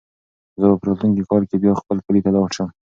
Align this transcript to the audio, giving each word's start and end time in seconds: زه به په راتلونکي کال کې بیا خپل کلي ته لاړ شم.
زه 0.59 0.65
به 0.71 0.75
په 0.79 0.85
راتلونکي 0.89 1.23
کال 1.31 1.43
کې 1.49 1.55
بیا 1.63 1.73
خپل 1.81 1.97
کلي 2.05 2.21
ته 2.25 2.29
لاړ 2.35 2.49
شم. 2.55 2.69